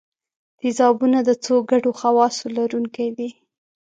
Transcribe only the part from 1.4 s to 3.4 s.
څو ګډو خواصو لرونکي دي.